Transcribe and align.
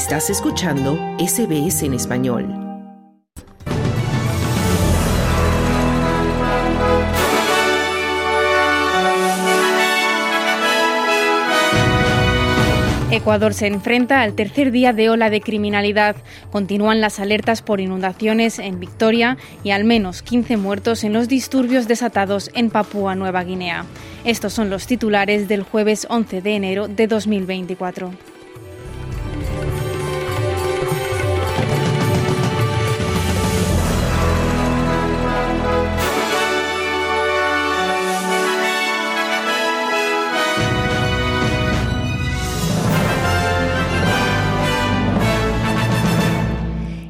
Estás 0.00 0.30
escuchando 0.30 0.98
SBS 1.18 1.82
en 1.82 1.92
español. 1.92 2.48
Ecuador 13.10 13.52
se 13.52 13.66
enfrenta 13.66 14.22
al 14.22 14.32
tercer 14.32 14.70
día 14.72 14.94
de 14.94 15.10
ola 15.10 15.28
de 15.28 15.42
criminalidad. 15.42 16.16
Continúan 16.50 17.02
las 17.02 17.20
alertas 17.20 17.60
por 17.60 17.78
inundaciones 17.78 18.58
en 18.58 18.80
Victoria 18.80 19.36
y 19.62 19.72
al 19.72 19.84
menos 19.84 20.22
15 20.22 20.56
muertos 20.56 21.04
en 21.04 21.12
los 21.12 21.28
disturbios 21.28 21.86
desatados 21.86 22.50
en 22.54 22.70
Papúa 22.70 23.16
Nueva 23.16 23.44
Guinea. 23.44 23.84
Estos 24.24 24.54
son 24.54 24.70
los 24.70 24.86
titulares 24.86 25.46
del 25.46 25.62
jueves 25.62 26.06
11 26.08 26.40
de 26.40 26.56
enero 26.56 26.88
de 26.88 27.06
2024. 27.06 28.29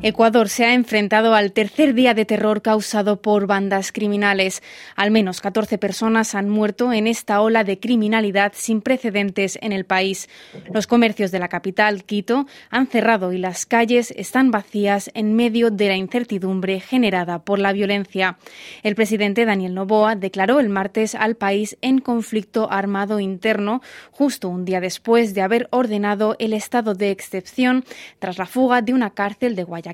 Ecuador 0.02 0.48
se 0.48 0.64
ha 0.64 0.72
enfrentado 0.72 1.34
al 1.34 1.52
tercer 1.52 1.92
día 1.92 2.14
de 2.14 2.24
terror 2.24 2.62
causado 2.62 3.20
por 3.20 3.46
bandas 3.46 3.92
criminales. 3.92 4.62
Al 4.96 5.10
menos 5.10 5.42
14 5.42 5.76
personas 5.76 6.34
han 6.34 6.48
muerto 6.48 6.94
en 6.94 7.06
esta 7.06 7.42
ola 7.42 7.64
de 7.64 7.78
criminalidad 7.78 8.52
sin 8.56 8.80
precedentes 8.80 9.58
en 9.60 9.72
el 9.72 9.84
país. 9.84 10.30
Los 10.72 10.86
comercios 10.86 11.32
de 11.32 11.38
la 11.38 11.48
capital, 11.48 12.04
Quito, 12.04 12.46
han 12.70 12.86
cerrado 12.86 13.34
y 13.34 13.36
las 13.36 13.66
calles 13.66 14.10
están 14.16 14.50
vacías 14.50 15.10
en 15.12 15.34
medio 15.36 15.70
de 15.70 15.88
la 15.88 15.96
incertidumbre 15.96 16.80
generada 16.80 17.40
por 17.40 17.58
la 17.58 17.74
violencia. 17.74 18.38
El 18.82 18.94
presidente 18.94 19.44
Daniel 19.44 19.74
Noboa 19.74 20.16
declaró 20.16 20.60
el 20.60 20.70
martes 20.70 21.14
al 21.14 21.34
país 21.34 21.76
en 21.82 21.98
conflicto 21.98 22.72
armado 22.72 23.20
interno, 23.20 23.82
justo 24.12 24.48
un 24.48 24.64
día 24.64 24.80
después 24.80 25.34
de 25.34 25.42
haber 25.42 25.68
ordenado 25.72 26.36
el 26.38 26.54
estado 26.54 26.94
de 26.94 27.10
excepción 27.10 27.84
tras 28.18 28.38
la 28.38 28.46
fuga 28.46 28.80
de 28.80 28.94
una 28.94 29.10
cárcel 29.10 29.54
de 29.56 29.64
Guayaquil 29.64 29.89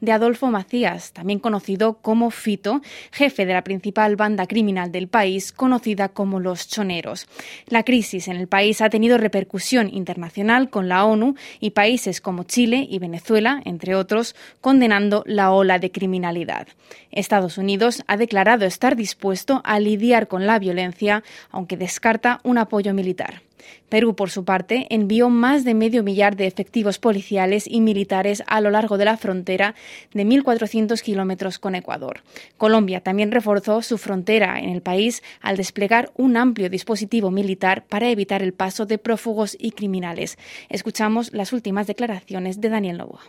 de 0.00 0.12
Adolfo 0.12 0.48
Macías, 0.48 1.12
también 1.12 1.38
conocido 1.38 1.94
como 1.94 2.30
Fito, 2.30 2.80
jefe 3.12 3.46
de 3.46 3.52
la 3.52 3.62
principal 3.62 4.16
banda 4.16 4.46
criminal 4.46 4.92
del 4.92 5.08
país, 5.08 5.52
conocida 5.52 6.08
como 6.08 6.40
los 6.40 6.68
Choneros. 6.68 7.26
La 7.66 7.82
crisis 7.82 8.28
en 8.28 8.36
el 8.36 8.48
país 8.48 8.80
ha 8.80 8.90
tenido 8.90 9.18
repercusión 9.18 9.88
internacional 9.92 10.70
con 10.70 10.88
la 10.88 11.04
ONU 11.04 11.34
y 11.60 11.70
países 11.70 12.20
como 12.20 12.44
Chile 12.44 12.86
y 12.88 12.98
Venezuela, 12.98 13.60
entre 13.64 13.94
otros, 13.94 14.34
condenando 14.60 15.22
la 15.26 15.52
ola 15.52 15.78
de 15.78 15.90
criminalidad. 15.90 16.68
Estados 17.10 17.58
Unidos 17.58 18.02
ha 18.06 18.16
declarado 18.16 18.64
estar 18.64 18.96
dispuesto 18.96 19.60
a 19.64 19.80
lidiar 19.80 20.28
con 20.28 20.46
la 20.46 20.58
violencia, 20.58 21.22
aunque 21.50 21.76
descarta 21.76 22.40
un 22.44 22.58
apoyo 22.58 22.94
militar. 22.94 23.47
Perú, 23.88 24.14
por 24.14 24.30
su 24.30 24.44
parte, 24.44 24.86
envió 24.90 25.30
más 25.30 25.64
de 25.64 25.74
medio 25.74 26.02
millar 26.02 26.36
de 26.36 26.46
efectivos 26.46 26.98
policiales 26.98 27.66
y 27.66 27.80
militares 27.80 28.42
a 28.46 28.60
lo 28.60 28.70
largo 28.70 28.98
de 28.98 29.04
la 29.06 29.16
frontera 29.16 29.74
de 30.12 30.26
1.400 30.26 31.00
kilómetros 31.02 31.58
con 31.58 31.74
Ecuador. 31.74 32.20
Colombia 32.56 33.00
también 33.00 33.32
reforzó 33.32 33.82
su 33.82 33.98
frontera 33.98 34.58
en 34.60 34.70
el 34.70 34.82
país 34.82 35.22
al 35.40 35.56
desplegar 35.56 36.10
un 36.16 36.36
amplio 36.36 36.70
dispositivo 36.70 37.30
militar 37.30 37.84
para 37.88 38.10
evitar 38.10 38.42
el 38.42 38.52
paso 38.52 38.86
de 38.86 38.98
prófugos 38.98 39.56
y 39.58 39.70
criminales. 39.70 40.38
Escuchamos 40.68 41.32
las 41.32 41.52
últimas 41.52 41.86
declaraciones 41.86 42.60
de 42.60 42.68
Daniel 42.68 42.98
Novoa. 42.98 43.20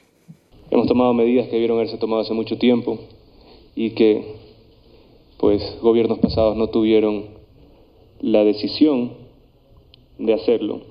Hemos 0.72 0.88
tomado 0.88 1.14
medidas 1.14 1.48
que 1.48 1.54
debieron 1.54 1.78
haberse 1.78 1.98
tomado 1.98 2.22
hace 2.22 2.34
mucho 2.34 2.58
tiempo 2.58 3.00
y 3.76 3.92
que, 3.92 4.36
pues, 5.40 5.62
gobiernos 5.82 6.20
pasados 6.20 6.56
no 6.56 6.68
tuvieron 6.68 7.26
la 8.20 8.44
decisión 8.44 9.14
de 10.20 10.34
hacerlo. 10.34 10.82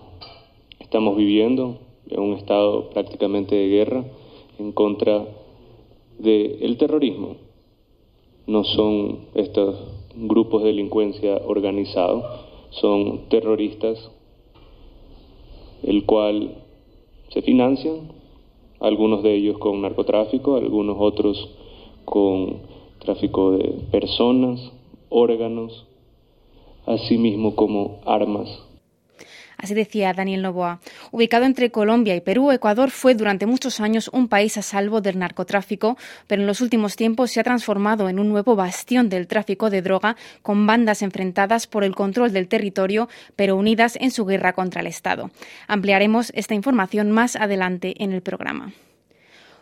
Estamos 0.81 1.17
viviendo 1.17 1.79
en 2.09 2.21
un 2.21 2.33
estado 2.33 2.89
prácticamente 2.91 3.55
de 3.55 3.69
guerra 3.69 4.05
en 4.59 4.73
contra 4.73 5.27
del 6.19 6.77
terrorismo. 6.79 7.37
No 8.47 8.65
son 8.65 9.27
estos 9.35 9.77
grupos 10.17 10.63
de 10.63 10.69
delincuencia 10.69 11.43
organizados, 11.47 12.25
son 12.71 13.29
terroristas, 13.29 14.11
el 15.83 16.07
cual 16.07 16.65
se 17.29 17.43
financian, 17.43 18.11
algunos 18.81 19.23
de 19.23 19.35
ellos 19.35 19.59
con 19.59 19.83
narcotráfico, 19.83 20.57
algunos 20.57 20.97
otros 20.99 21.51
con 22.07 22.61
tráfico 22.99 23.51
de 23.51 23.75
personas, 23.91 24.73
órganos, 25.11 25.87
así 26.87 27.19
mismo 27.19 27.55
como 27.55 28.01
armas 28.07 28.68
Así 29.59 29.75
decía 29.75 30.13
Daniel 30.13 30.43
Novoa. 30.43 30.79
Ubicado 31.11 31.45
entre 31.45 31.71
Colombia 31.71 32.15
y 32.15 32.21
Perú, 32.21 32.53
Ecuador 32.53 32.91
fue 32.91 33.15
durante 33.15 33.45
muchos 33.45 33.81
años 33.81 34.09
un 34.13 34.29
país 34.29 34.57
a 34.57 34.63
salvo 34.63 35.01
del 35.01 35.19
narcotráfico, 35.19 35.99
pero 36.29 36.43
en 36.43 36.47
los 36.47 36.61
últimos 36.61 36.95
tiempos 36.95 37.33
se 37.33 37.41
ha 37.41 37.45
transformado 37.45 38.09
en 38.09 38.21
un 38.21 38.29
nuevo 38.29 38.55
bastión 38.55 39.09
del 39.09 39.27
tráfico 39.27 39.69
de 39.69 39.83
droga, 39.83 40.17
con 40.43 40.67
bandas 40.67 41.03
enfrentadas 41.03 41.67
por 41.67 41.83
el 41.83 41.97
control 41.97 42.33
del 42.33 42.47
territorio, 42.47 43.09
pero 43.35 43.57
unidas 43.57 43.99
en 44.01 44.13
su 44.13 44.25
guerra 44.25 44.53
contra 44.53 44.81
el 44.81 44.87
Estado. 44.87 45.31
Ampliaremos 45.67 46.31
esta 46.35 46.55
información 46.55 47.11
más 47.11 47.35
adelante 47.35 47.95
en 47.99 48.13
el 48.13 48.23
programa. 48.23 48.73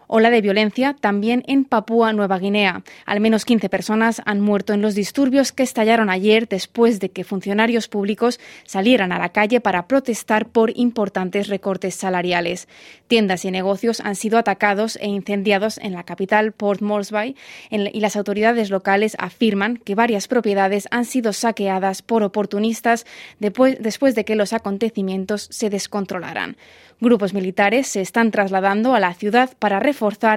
Ola 0.09 0.31
de 0.31 0.41
violencia 0.41 0.95
también 1.01 1.43
en 1.49 1.65
Papúa 1.65 2.13
Nueva 2.13 2.39
Guinea. 2.39 2.83
Al 3.07 3.19
menos 3.19 3.45
15 3.45 3.69
personas 3.69 4.23
han 4.25 4.41
muerto 4.41 4.73
en 4.73 4.81
los 4.81 4.95
disturbios 4.95 5.51
que 5.51 5.65
estallaron 5.65 6.11
ayer 6.11 6.47
después 6.47 7.01
de 7.01 7.09
que 7.09 7.25
funcionarios 7.25 7.89
públicos 7.89 8.39
salieran 8.65 9.11
a 9.11 9.19
la 9.19 9.31
calle 9.31 9.61
para 9.61 9.89
protestar 9.89 10.47
por 10.47 10.71
importantes 10.77 11.49
recortes 11.49 11.97
salariales. 11.97 12.69
Tiendas 13.09 13.45
y 13.45 13.51
negocios 13.51 13.99
han 14.01 14.15
sido 14.15 14.39
atacados 14.39 14.97
e 15.01 15.09
incendiados 15.09 15.79
en 15.79 15.93
la 15.93 16.05
capital 16.05 16.53
Port 16.53 16.83
Moresby 16.83 17.35
y 17.71 18.01
las 18.01 18.15
autoridades 18.15 18.71
locales 18.71 19.17
afirman 19.19 19.77
que 19.77 19.97
varias 19.97 20.29
propiedades 20.29 20.87
han 20.93 21.05
sido 21.05 21.33
saqueadas 21.33 22.03
por 22.03 22.23
oportunistas 22.23 23.07
después 23.41 24.15
de 24.15 24.25
que 24.25 24.37
los 24.37 24.53
acontecimientos 24.53 25.49
se 25.51 25.69
descontrolaran. 25.69 26.57
Grupos 26.99 27.35
militares 27.35 27.89
se 27.89 28.01
están 28.01 28.31
trasladando 28.31 28.95
a 28.95 29.01
la 29.01 29.13
ciudad 29.13 29.51
para 29.59 29.81
reforzar 29.81 29.96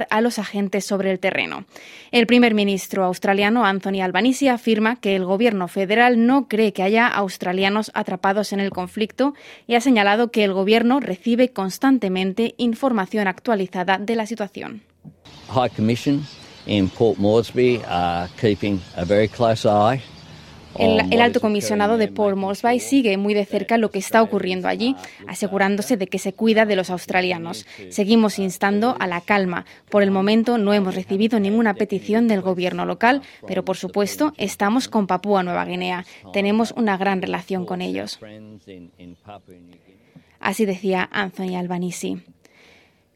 a 0.09 0.21
los 0.21 0.39
agentes 0.39 0.85
sobre 0.85 1.11
el 1.11 1.19
terreno. 1.19 1.65
El 2.11 2.27
primer 2.27 2.53
ministro 2.53 3.03
australiano 3.05 3.65
Anthony 3.65 4.01
Albanese 4.01 4.49
afirma 4.49 4.95
que 4.95 5.15
el 5.15 5.25
gobierno 5.25 5.67
federal 5.67 6.25
no 6.25 6.47
cree 6.47 6.73
que 6.73 6.83
haya 6.83 7.07
australianos 7.07 7.91
atrapados 7.93 8.53
en 8.53 8.59
el 8.59 8.71
conflicto 8.71 9.33
y 9.67 9.75
ha 9.75 9.81
señalado 9.81 10.31
que 10.31 10.43
el 10.43 10.53
gobierno 10.53 10.99
recibe 10.99 11.49
constantemente 11.49 12.55
información 12.57 13.27
actualizada 13.27 13.97
de 13.97 14.15
la 14.15 14.25
situación. 14.25 14.81
High 15.53 15.71
Commission 15.75 16.25
in 16.65 16.89
Port 16.89 17.17
Moresby 17.17 17.81
are 17.87 18.29
keeping 18.39 18.81
a 18.95 19.05
very 19.05 19.27
close 19.27 19.65
eye 19.65 20.01
el, 20.77 21.21
alto 21.21 21.39
comisionado 21.39 21.97
de 21.97 22.07
Port 22.07 22.37
Moresby 22.37 22.79
sigue 22.79 23.17
muy 23.17 23.33
de 23.33 23.45
cerca 23.45 23.77
lo 23.77 23.91
que 23.91 23.99
está 23.99 24.21
ocurriendo 24.21 24.67
allí, 24.67 24.95
asegurándose 25.27 25.97
de 25.97 26.07
que 26.07 26.19
se 26.19 26.33
cuida 26.33 26.65
de 26.65 26.75
los 26.75 26.89
australianos. 26.89 27.65
Seguimos 27.89 28.39
instando 28.39 28.95
a 28.99 29.07
la 29.07 29.21
calma. 29.21 29.65
Por 29.89 30.03
el 30.03 30.11
momento 30.11 30.57
no 30.57 30.73
hemos 30.73 30.95
recibido 30.95 31.39
ninguna 31.39 31.73
petición 31.73 32.27
del 32.27 32.41
gobierno 32.41 32.85
local, 32.85 33.21
pero 33.47 33.65
por 33.65 33.77
supuesto 33.77 34.33
estamos 34.37 34.87
con 34.87 35.07
Papúa 35.07 35.43
Nueva 35.43 35.65
Guinea. 35.65 36.05
Tenemos 36.33 36.71
una 36.75 36.97
gran 36.97 37.21
relación 37.21 37.65
con 37.65 37.81
ellos. 37.81 38.19
Así 40.39 40.65
decía 40.65 41.09
Anthony 41.11 41.57
Albanese. 41.57 42.17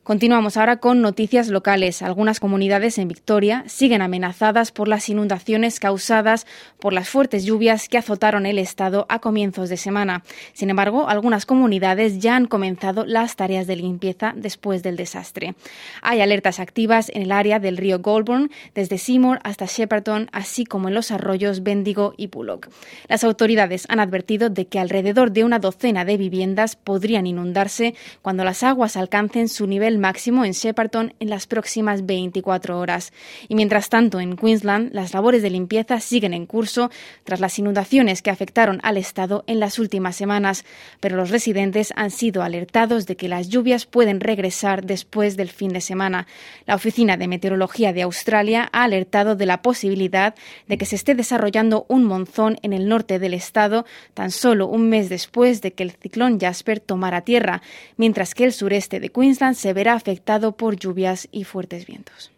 Continuamos 0.03 0.57
ahora 0.57 0.81
con 0.81 1.01
noticias 1.01 1.47
locales. 1.47 2.01
Algunas 2.01 2.41
comunidades 2.41 2.97
en 2.97 3.07
Victoria 3.07 3.63
siguen 3.67 4.01
amenazadas 4.01 4.73
por 4.73 4.89
las 4.89 5.07
inundaciones 5.07 5.79
causadas 5.79 6.45
por 6.77 6.91
las 6.91 7.07
fuertes 7.07 7.45
lluvias 7.45 7.87
que 7.87 7.97
azotaron 7.97 8.45
el 8.45 8.59
estado 8.59 9.05
a 9.07 9.19
comienzos 9.19 9.69
de 9.69 9.77
semana. 9.77 10.25
Sin 10.51 10.69
embargo, 10.69 11.07
algunas 11.07 11.45
comunidades 11.45 12.19
ya 12.19 12.35
han 12.35 12.47
comenzado 12.47 13.05
las 13.05 13.37
tareas 13.37 13.65
de 13.65 13.77
limpieza 13.77 14.33
después 14.35 14.83
del 14.83 14.97
desastre. 14.97 15.55
Hay 16.01 16.19
alertas 16.19 16.59
activas 16.59 17.09
en 17.13 17.21
el 17.21 17.31
área 17.31 17.59
del 17.59 17.77
río 17.77 17.99
Goulburn, 17.99 18.51
desde 18.75 18.97
Seymour 18.97 19.39
hasta 19.45 19.67
Shepparton, 19.67 20.27
así 20.33 20.65
como 20.65 20.89
en 20.89 20.95
los 20.95 21.11
arroyos 21.11 21.63
Bendigo 21.63 22.13
y 22.17 22.27
Bullock. 22.27 22.67
Las 23.07 23.23
autoridades 23.23 23.85
han 23.87 24.01
advertido 24.01 24.49
de 24.49 24.67
que 24.67 24.79
alrededor 24.79 25.31
de 25.31 25.45
una 25.45 25.59
docena 25.59 26.03
de 26.03 26.17
viviendas 26.17 26.75
podrían 26.75 27.25
inundarse 27.25 27.95
cuando 28.21 28.43
las 28.43 28.63
aguas 28.63 28.97
alcancen 28.97 29.47
su 29.47 29.65
nivel 29.65 29.92
máximo 29.99 30.45
en 30.45 30.51
Shepparton 30.51 31.13
en 31.19 31.29
las 31.29 31.47
próximas 31.47 32.05
24 32.05 32.79
horas. 32.79 33.13
Y 33.47 33.55
mientras 33.55 33.89
tanto, 33.89 34.19
en 34.19 34.35
Queensland, 34.35 34.93
las 34.93 35.13
labores 35.13 35.41
de 35.41 35.49
limpieza 35.49 35.99
siguen 35.99 36.33
en 36.33 36.45
curso 36.45 36.89
tras 37.23 37.39
las 37.39 37.57
inundaciones 37.59 38.21
que 38.21 38.31
afectaron 38.31 38.79
al 38.83 38.97
estado 38.97 39.43
en 39.47 39.59
las 39.59 39.79
últimas 39.79 40.15
semanas, 40.15 40.65
pero 40.99 41.17
los 41.17 41.29
residentes 41.29 41.93
han 41.95 42.11
sido 42.11 42.43
alertados 42.43 43.05
de 43.05 43.15
que 43.15 43.27
las 43.27 43.49
lluvias 43.49 43.85
pueden 43.85 44.19
regresar 44.19 44.85
después 44.85 45.37
del 45.37 45.49
fin 45.49 45.73
de 45.73 45.81
semana. 45.81 46.27
La 46.65 46.75
Oficina 46.75 47.17
de 47.17 47.27
Meteorología 47.27 47.93
de 47.93 48.01
Australia 48.01 48.69
ha 48.71 48.83
alertado 48.83 49.35
de 49.35 49.45
la 49.45 49.61
posibilidad 49.61 50.35
de 50.67 50.77
que 50.77 50.85
se 50.85 50.95
esté 50.95 51.15
desarrollando 51.15 51.85
un 51.89 52.03
monzón 52.03 52.57
en 52.61 52.73
el 52.73 52.87
norte 52.87 53.19
del 53.19 53.33
estado 53.33 53.85
tan 54.13 54.31
solo 54.31 54.67
un 54.67 54.89
mes 54.89 55.09
después 55.09 55.61
de 55.61 55.73
que 55.73 55.83
el 55.83 55.91
ciclón 55.91 56.39
Jasper 56.39 56.79
tomara 56.79 57.21
tierra, 57.21 57.61
mientras 57.97 58.35
que 58.35 58.45
el 58.45 58.53
sureste 58.53 58.99
de 58.99 59.09
Queensland 59.09 59.55
se 59.55 59.73
verá 59.83 59.95
afectado 59.95 60.53
por 60.55 60.77
lluvias 60.77 61.27
y 61.33 61.43
fuertes 61.43 61.85
vientos 61.85 62.31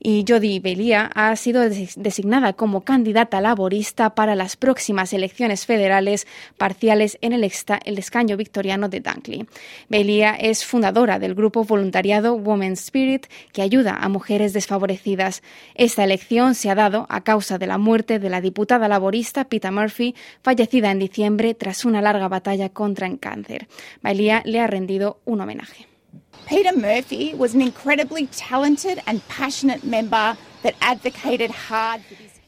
y 0.00 0.24
Jodi 0.26 0.58
Belia 0.58 1.10
ha 1.14 1.36
sido 1.36 1.62
designada 1.68 2.54
como 2.54 2.80
candidata 2.82 3.40
laborista 3.40 4.14
para 4.14 4.34
las 4.34 4.56
próximas 4.56 5.12
elecciones 5.12 5.66
federales 5.66 6.26
parciales 6.56 7.18
en 7.20 7.34
el, 7.34 7.44
escaño 7.44 8.36
victoriano 8.36 8.88
de 8.88 9.00
Dunkley. 9.00 9.46
Belia 9.88 10.34
es 10.34 10.64
fundadora 10.64 11.18
del 11.18 11.34
grupo 11.34 11.64
voluntariado 11.64 12.34
Women's 12.34 12.80
Spirit 12.80 13.26
que 13.52 13.62
ayuda 13.62 13.96
a 14.00 14.08
mujeres 14.08 14.54
desfavorecidas. 14.54 15.42
Esta 15.74 16.04
elección 16.04 16.54
se 16.54 16.70
ha 16.70 16.74
dado 16.74 17.06
a 17.10 17.22
causa 17.22 17.58
de 17.58 17.66
la 17.66 17.76
muerte 17.76 18.18
de 18.18 18.30
la 18.30 18.40
diputada 18.40 18.88
laborista 18.88 19.44
Pita 19.44 19.70
Murphy, 19.70 20.14
fallecida 20.42 20.90
en 20.90 20.98
diciembre 20.98 21.54
tras 21.54 21.84
una 21.84 22.00
larga 22.00 22.28
batalla 22.28 22.70
contra 22.70 23.06
el 23.06 23.18
cáncer. 23.18 23.68
Belia 24.02 24.42
le 24.46 24.60
ha 24.60 24.66
rendido 24.66 25.20
un 25.26 25.42
homenaje. 25.42 25.89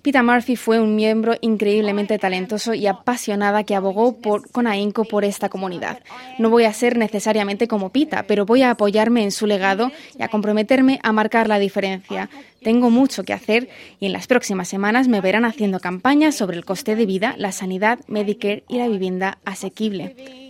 Peter 0.03 0.25
Murphy 0.25 0.56
fue 0.56 0.81
un 0.81 0.97
miembro 0.97 1.37
increíblemente 1.41 2.19
talentoso 2.19 2.75
y 2.75 2.88
apasionada 2.88 3.62
que 3.62 3.76
abogó 3.76 4.19
con 4.50 4.67
ahínco 4.67 5.05
por 5.05 5.25
esta 5.25 5.49
comunidad. 5.49 6.00
No 6.41 6.50
voy 6.50 6.64
a 6.64 6.73
ser 6.73 6.97
necesariamente 6.97 7.69
como 7.69 7.91
Pita, 7.91 8.25
pero 8.25 8.44
voy 8.44 8.62
a 8.62 8.70
apoyarme 8.70 9.23
en 9.23 9.31
su 9.31 9.47
legado 9.47 9.93
y 10.19 10.23
a 10.23 10.29
comprometerme 10.29 10.99
a 11.05 11.12
marcar 11.12 11.47
la 11.47 11.61
diferencia. 11.61 12.29
Tengo 12.62 12.91
mucho 12.91 13.23
que 13.23 13.32
hacer 13.32 13.69
y 14.00 14.06
en 14.06 14.12
las 14.12 14.26
próximas 14.26 14.67
semanas 14.67 15.06
me 15.06 15.20
verán 15.20 15.44
haciendo 15.44 15.79
campañas 15.79 16.35
sobre 16.35 16.56
el 16.56 16.65
coste 16.65 16.97
de 16.97 17.06
vida, 17.06 17.37
la 17.38 17.53
sanidad, 17.53 18.00
Medicare 18.08 18.65
y 18.69 18.79
la 18.79 18.88
vivienda 18.88 19.38
asequible. 19.44 20.42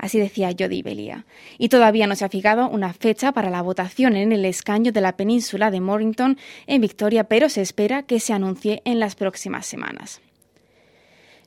Así 0.00 0.18
decía 0.18 0.54
Jody 0.58 0.80
Belia. 0.80 1.26
Y 1.58 1.68
todavía 1.68 2.06
no 2.06 2.16
se 2.16 2.24
ha 2.24 2.30
fijado 2.30 2.70
una 2.70 2.94
fecha 2.94 3.32
para 3.32 3.50
la 3.50 3.60
votación 3.60 4.16
en 4.16 4.32
el 4.32 4.46
escaño 4.46 4.92
de 4.92 5.02
la 5.02 5.16
península 5.16 5.70
de 5.70 5.80
Mornington 5.80 6.38
en 6.66 6.80
Victoria, 6.80 7.24
pero 7.24 7.50
se 7.50 7.60
espera 7.60 8.02
que 8.04 8.18
se 8.18 8.32
anuncie 8.32 8.80
en 8.86 8.98
las 8.98 9.14
próximas 9.14 9.66
semanas. 9.66 10.22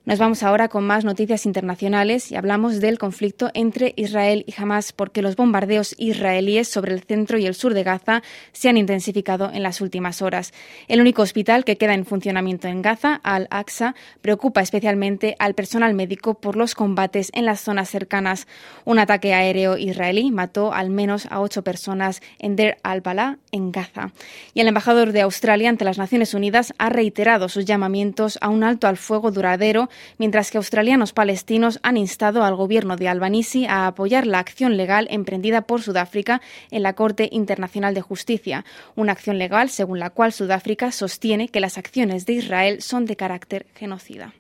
Nos 0.06 0.20
vamos 0.20 0.44
ahora 0.44 0.68
con 0.68 0.86
más 0.86 1.06
noticias 1.06 1.46
internacionales 1.46 2.30
y 2.30 2.36
hablamos 2.36 2.82
del 2.82 3.00
conflicto 3.00 3.52
entre 3.54 3.94
Israel 3.96 4.44
y 4.46 4.54
Hamas 4.62 4.92
porque 4.92 5.22
los 5.22 5.38
bombardeos 5.38 5.96
israelíes 5.98 6.68
sobre 6.68 6.94
el 6.94 7.04
centro 7.04 7.38
y 7.38 7.46
el 7.46 7.56
sur 7.56 7.74
de 7.74 7.84
Gaza 7.84 8.22
se 8.52 8.68
han 8.68 8.76
intensificado 8.76 9.50
en 9.54 9.64
las 9.64 9.80
últimas 9.80 10.22
horas. 10.22 10.52
El 10.90 11.00
único 11.00 11.22
hospital 11.22 11.64
que 11.64 11.78
queda 11.78 11.94
en 11.94 12.06
funcionamiento 12.06 12.68
en 12.68 12.82
Gaza, 12.82 13.22
Al-Aqsa, 13.24 13.96
preocupa 14.20 14.60
especialmente 14.60 15.38
al 15.40 15.54
personal 15.54 15.94
médico 15.94 16.34
por 16.34 16.58
los 16.58 16.76
combates 16.76 17.30
en 17.34 17.46
las 17.46 17.62
zonas 17.62 17.90
cercanas. 17.90 18.46
Un 18.84 19.00
ataque 19.00 19.34
aéreo 19.34 19.78
israelí 19.78 20.32
mató 20.32 20.74
al 20.74 20.90
menos 20.90 21.28
a 21.28 21.40
ocho 21.40 21.64
personas 21.64 22.22
en 22.40 22.58
Der 22.58 22.78
al-Bala, 22.84 23.38
en 23.54 23.72
Gaza. 23.72 24.12
Y 24.54 24.60
el 24.60 24.68
embajador 24.68 25.14
de 25.14 25.22
Australia 25.22 25.70
ante 25.70 25.86
las 25.86 25.98
Naciones 25.98 26.34
Unidas 26.34 26.74
ha 26.78 26.90
reiterado 26.90 27.48
sus 27.48 27.64
llamamientos 27.64 28.38
a 28.42 28.50
un 28.50 28.66
alto 28.66 28.88
al 28.88 28.98
fuego 28.98 29.32
duradero 29.32 29.90
mientras 30.18 30.52
que 30.52 30.58
australianos 30.58 31.14
palestinos 31.14 31.80
han 31.84 31.98
instado 31.98 32.44
al 32.44 32.56
gobierno 32.56 32.96
de 32.96 33.08
Albanisi 33.08 33.66
a 33.66 33.88
apoyar 33.88 34.28
la 34.28 34.40
acción 34.40 34.78
legal 34.78 35.08
emprendida 35.10 35.62
por 35.62 35.82
Sudáfrica 35.82 36.42
en 36.72 36.84
la 36.84 36.94
Corte 36.94 37.30
Internacional 37.32 37.94
de 37.94 38.02
Justicia, 38.02 38.66
una 38.96 39.12
acción 39.12 39.38
legal 39.38 39.70
según 39.70 40.00
la 40.00 40.10
cual 40.10 40.34
Sudáfrica 40.34 40.92
sostiene 40.92 41.50
que 41.50 41.60
las 41.60 41.78
acciones 41.78 42.26
de 42.26 42.34
Israel 42.34 42.82
son 42.82 43.06
de 43.06 43.16
carácter 43.16 43.66
genocida. 43.76 44.34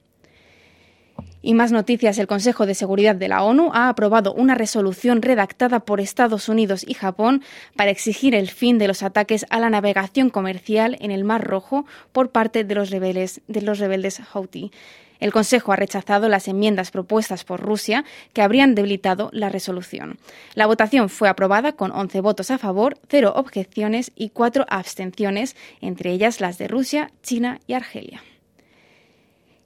Y 1.46 1.56
más 1.56 1.74
noticias. 1.74 2.18
El 2.20 2.28
Consejo 2.28 2.66
de 2.66 2.74
Seguridad 2.74 3.16
de 3.16 3.28
la 3.28 3.44
ONU 3.44 3.72
ha 3.74 3.90
aprobado 3.90 4.34
una 4.34 4.56
resolución 4.56 5.22
redactada 5.22 5.82
por 5.82 6.00
Estados 6.00 6.48
Unidos 6.48 6.86
y 6.88 6.94
Japón 6.94 7.44
para 7.76 7.92
exigir 7.92 8.34
el 8.34 8.50
fin 8.50 8.78
de 8.78 8.88
los 8.88 9.04
ataques 9.04 9.46
a 9.50 9.60
la 9.60 9.70
navegación 9.70 10.30
comercial 10.30 10.98
en 11.02 11.12
el 11.12 11.26
Mar 11.26 11.44
Rojo 11.44 11.86
por 12.14 12.30
parte 12.30 12.64
de 12.64 12.76
los 12.76 12.92
rebeldes, 12.92 13.42
de 13.50 13.62
los 13.62 13.80
rebeldes 13.80 14.22
Houthi. 14.22 14.72
El 15.24 15.32
Consejo 15.32 15.72
ha 15.72 15.78
rechazado 15.78 16.28
las 16.28 16.50
enmiendas 16.50 16.92
propuestas 16.92 17.46
por 17.46 17.62
Rusia 17.62 18.04
que 18.34 18.42
habrían 18.42 18.76
debilitado 18.76 19.30
la 19.32 19.48
resolución. 19.48 20.18
La 20.54 20.66
votación 20.66 21.08
fue 21.08 21.30
aprobada 21.30 21.72
con 21.72 21.92
11 21.92 22.20
votos 22.20 22.52
a 22.52 22.58
favor, 22.58 22.98
0 23.08 23.32
objeciones 23.38 24.12
y 24.18 24.32
4 24.32 24.66
abstenciones, 24.68 25.56
entre 25.80 26.12
ellas 26.12 26.42
las 26.42 26.58
de 26.58 26.68
Rusia, 26.68 27.12
China 27.22 27.62
y 27.68 27.74
Argelia. 27.74 28.22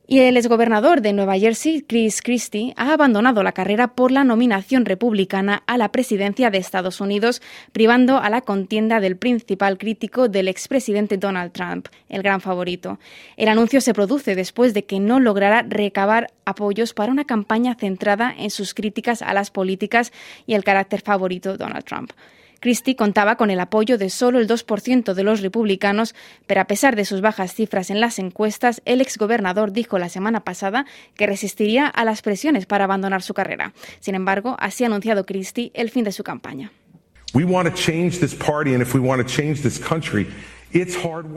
Y 0.10 0.20
el 0.20 0.38
exgobernador 0.38 1.02
de 1.02 1.12
Nueva 1.12 1.38
Jersey, 1.38 1.82
Chris 1.82 2.22
Christie, 2.22 2.74
ha 2.78 2.94
abandonado 2.94 3.44
la 3.44 3.52
carrera 3.52 3.90
por 3.90 4.14
la 4.14 4.24
nominación 4.24 4.86
republicana 4.86 5.64
a 5.68 5.78
la 5.78 5.92
presidencia 5.92 6.50
de 6.50 6.60
Estados 6.60 7.02
Unidos, 7.02 7.42
privando 7.74 8.18
a 8.18 8.30
la 8.30 8.40
contienda 8.40 9.02
del 9.02 9.18
principal 9.18 9.78
crítico 9.78 10.30
del 10.30 10.48
expresidente 10.48 11.18
Donald 11.18 11.52
Trump, 11.52 11.90
el 12.08 12.24
gran 12.24 12.40
favorito. 12.40 13.00
El 13.36 13.50
anuncio 13.50 13.82
se 13.82 13.94
produce 13.94 14.36
después 14.36 14.74
de 14.74 14.86
que 14.86 15.02
no 15.02 15.20
lograra 15.20 15.66
recabar 15.68 16.32
apoyos 16.46 16.94
para 16.94 17.12
una 17.12 17.26
campaña 17.26 17.76
centrada 17.76 18.34
en 18.38 18.50
sus 18.50 18.74
críticas 18.74 19.22
a 19.22 19.34
las 19.34 19.52
políticas 19.52 20.14
y 20.46 20.54
el 20.54 20.64
carácter 20.64 21.02
favorito 21.02 21.52
de 21.52 21.58
Donald 21.58 21.84
Trump. 21.84 22.14
Christie 22.60 22.96
contaba 22.96 23.36
con 23.36 23.52
el 23.52 23.60
apoyo 23.60 23.98
de 23.98 24.10
solo 24.10 24.40
el 24.40 24.48
2% 24.48 25.14
de 25.14 25.24
los 25.24 25.42
republicanos, 25.42 26.16
pero 26.46 26.62
a 26.62 26.66
pesar 26.66 26.96
de 26.96 27.06
sus 27.06 27.22
bajas 27.22 27.54
cifras 27.54 27.90
en 27.90 28.02
las 28.02 28.20
encuestas, 28.20 28.82
el 28.86 29.02
exgobernador 29.02 29.72
dijo 29.72 30.00
la 30.00 30.10
semana 30.10 30.44
pasada 30.44 30.86
que 31.16 31.28
resistiría 31.28 31.88
a 31.88 32.06
las 32.06 32.22
presiones 32.22 32.66
para 32.66 32.86
abandonar 32.86 33.22
su 33.22 33.34
carrera. 33.34 33.74
Sin 34.00 34.16
embargo, 34.16 34.56
así 34.60 34.84
ha 34.84 34.88
anunciado 34.88 35.26
Christie 35.26 35.72
el 35.74 35.90
fin 35.90 36.04
de 36.04 36.12
su 36.12 36.24
campaña. 36.24 36.72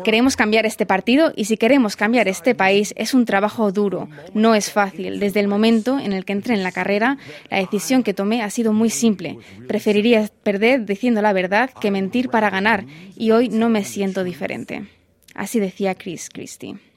Queremos 0.04 0.36
cambiar 0.36 0.66
este 0.66 0.86
partido 0.86 1.32
y 1.36 1.44
si 1.44 1.56
queremos 1.56 1.96
cambiar 1.96 2.28
este 2.28 2.54
país 2.54 2.92
es 2.96 3.14
un 3.14 3.24
trabajo 3.24 3.70
duro, 3.70 4.08
no 4.34 4.54
es 4.54 4.70
fácil. 4.70 5.20
Desde 5.20 5.40
el 5.40 5.48
momento 5.48 5.98
en 5.98 6.12
el 6.12 6.24
que 6.24 6.32
entré 6.32 6.54
en 6.54 6.62
la 6.62 6.72
carrera, 6.72 7.18
la 7.50 7.58
decisión 7.58 8.02
que 8.02 8.14
tomé 8.14 8.42
ha 8.42 8.50
sido 8.50 8.72
muy 8.72 8.90
simple. 8.90 9.38
Preferiría 9.68 10.28
perder 10.42 10.84
diciendo 10.84 11.22
la 11.22 11.32
verdad 11.32 11.70
que 11.80 11.90
mentir 11.90 12.28
para 12.28 12.50
ganar 12.50 12.84
y 13.16 13.30
hoy 13.30 13.48
no 13.48 13.68
me 13.68 13.84
siento 13.84 14.24
diferente. 14.24 14.86
Así 15.34 15.60
decía 15.60 15.94
Chris 15.94 16.28
Christie. 16.28 16.89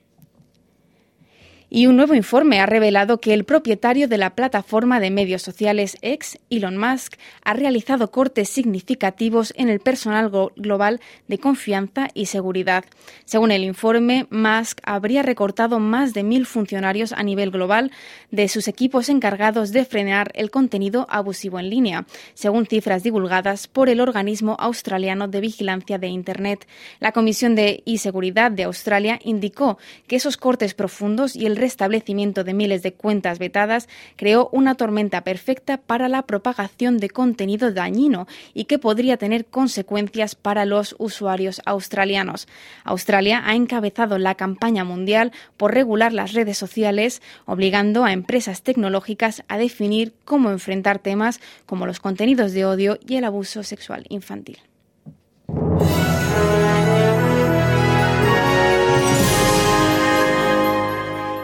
Y 1.75 1.87
un 1.87 1.95
nuevo 1.95 2.13
informe 2.13 2.59
ha 2.59 2.67
revelado 2.67 3.19
que 3.19 3.33
el 3.33 3.45
propietario 3.45 4.07
de 4.07 4.19
la 4.19 4.35
plataforma 4.35 4.99
de 4.99 5.09
medios 5.09 5.41
sociales 5.41 5.97
X, 6.03 6.37
Elon 6.51 6.77
Musk, 6.77 7.15
ha 7.43 7.55
realizado 7.55 8.11
cortes 8.11 8.47
significativos 8.47 9.55
en 9.57 9.69
el 9.69 9.79
personal 9.79 10.29
global 10.55 11.01
de 11.27 11.39
confianza 11.39 12.09
y 12.13 12.27
seguridad. 12.27 12.85
Según 13.25 13.49
el 13.49 13.63
informe, 13.63 14.27
Musk 14.29 14.81
habría 14.83 15.23
recortado 15.23 15.79
más 15.79 16.13
de 16.13 16.21
mil 16.21 16.45
funcionarios 16.45 17.11
a 17.11 17.23
nivel 17.23 17.49
global 17.49 17.89
de 18.29 18.49
sus 18.49 18.67
equipos 18.67 19.09
encargados 19.09 19.71
de 19.71 19.83
frenar 19.83 20.31
el 20.35 20.51
contenido 20.51 21.07
abusivo 21.09 21.59
en 21.59 21.71
línea, 21.71 22.05
según 22.35 22.67
cifras 22.67 23.01
divulgadas 23.01 23.67
por 23.67 23.89
el 23.89 23.99
organismo 23.99 24.55
australiano 24.59 25.27
de 25.27 25.41
vigilancia 25.41 25.97
de 25.97 26.09
Internet. 26.09 26.67
La 26.99 27.13
Comisión 27.13 27.55
de 27.55 27.81
e-Seguridad 27.87 28.51
de 28.51 28.65
Australia 28.65 29.19
indicó 29.23 29.79
que 30.05 30.17
esos 30.17 30.37
cortes 30.37 30.75
profundos 30.75 31.35
y 31.35 31.47
el 31.47 31.62
restablecimiento 31.63 32.43
de 32.43 32.53
miles 32.53 32.83
de 32.83 32.91
cuentas 32.91 33.39
vetadas 33.39 33.87
creó 34.17 34.49
una 34.51 34.75
tormenta 34.75 35.23
perfecta 35.23 35.77
para 35.77 36.09
la 36.09 36.23
propagación 36.23 36.97
de 36.97 37.09
contenido 37.09 37.71
dañino 37.71 38.27
y 38.53 38.65
que 38.65 38.79
podría 38.79 39.15
tener 39.15 39.45
consecuencias 39.45 40.35
para 40.35 40.65
los 40.65 40.93
usuarios 40.99 41.61
australianos. 41.65 42.49
Australia 42.83 43.41
ha 43.45 43.55
encabezado 43.55 44.17
la 44.17 44.35
campaña 44.35 44.83
mundial 44.83 45.31
por 45.55 45.73
regular 45.73 46.11
las 46.11 46.33
redes 46.33 46.57
sociales, 46.57 47.21
obligando 47.45 48.03
a 48.03 48.11
empresas 48.11 48.61
tecnológicas 48.61 49.43
a 49.47 49.57
definir 49.57 50.13
cómo 50.25 50.51
enfrentar 50.51 50.99
temas 50.99 51.39
como 51.65 51.85
los 51.85 52.01
contenidos 52.01 52.51
de 52.51 52.65
odio 52.65 52.99
y 53.07 53.15
el 53.15 53.23
abuso 53.23 53.63
sexual 53.63 54.05
infantil. 54.09 54.59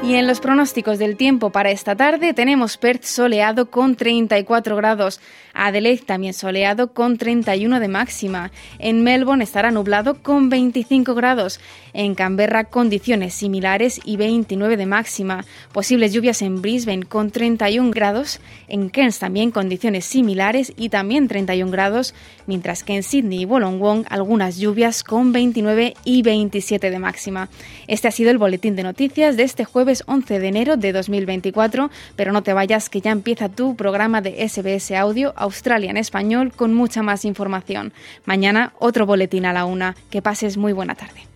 Y 0.10 0.16
en 0.16 0.26
los 0.26 0.40
pronósticos 0.40 0.98
del 0.98 1.18
tiempo 1.18 1.52
para 1.52 1.70
esta 1.70 1.96
tarde 1.96 2.34
tenemos 2.34 2.78
Perth 2.78 3.04
soleado 3.04 3.70
con 3.70 3.96
34 3.96 4.76
grados, 4.76 5.22
Adelaide 5.54 6.02
también 6.04 6.34
soleado 6.34 6.94
con 6.94 7.20
31 7.20 7.80
de 7.80 7.88
máxima, 7.90 8.52
en 8.80 9.04
Melbourne 9.04 9.44
estará 9.44 9.70
nublado 9.70 10.16
con 10.24 10.50
25 10.50 11.14
grados, 11.14 11.60
en 11.94 12.16
Canberra 12.16 12.64
condiciones 12.64 13.36
similares 13.36 14.02
y 14.04 14.18
29 14.18 14.78
de 14.78 14.86
máxima, 14.88 15.46
posibles 15.74 16.12
lluvias 16.12 16.42
en 16.42 16.64
Brisbane 16.64 17.06
con 17.06 17.30
31 17.30 17.92
grados, 17.92 18.40
en 18.68 18.90
Cairns 18.90 19.20
también 19.20 19.52
condiciones 19.52 20.06
similares 20.06 20.74
y 20.76 20.90
también 20.90 21.28
31 21.28 21.72
grados, 21.72 22.16
mientras 22.48 22.84
que 22.84 22.96
en 22.96 23.04
Sydney 23.04 23.42
y 23.42 23.46
Wollongong 23.46 24.06
algunas 24.10 24.58
lluvias 24.58 25.04
con 25.04 25.34
29 25.34 25.94
y 26.04 26.24
27 26.24 26.90
de 26.90 26.98
máxima. 26.98 27.50
Este 27.88 28.08
ha 28.08 28.12
sido 28.12 28.32
el 28.32 28.40
boletín 28.40 28.76
de 28.76 28.82
noticias 28.82 29.38
de 29.38 29.44
este 29.44 29.66
jueves 30.00 30.04
11 30.06 30.40
de 30.40 30.48
enero 30.48 30.78
de 30.78 30.92
2024, 30.94 31.90
pero 32.16 32.32
no 32.32 32.44
te 32.44 32.54
vayas 32.54 32.90
que 32.90 33.02
ya 33.02 33.12
empieza 33.12 33.50
tu 33.50 33.76
programa 33.76 34.22
de 34.22 34.48
SBS 34.48 34.92
Audio 34.92 35.34
Australia 35.36 35.90
en 35.90 35.98
español 35.98 36.52
con 36.56 36.74
mucha 36.74 37.02
más 37.04 37.26
información. 37.26 37.94
Mañana 38.26 38.74
otro 38.80 39.06
boletín 39.06 39.46
a 39.46 39.54
la 39.54 39.66
una. 39.66 39.96
Que 40.10 40.22
pases 40.22 40.58
muy 40.58 40.74
buena 40.74 40.96
tarde. 40.96 41.28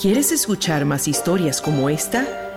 ¿Quieres 0.00 0.30
escuchar 0.30 0.84
más 0.84 1.08
historias 1.08 1.60
como 1.60 1.90
esta? 1.90 2.47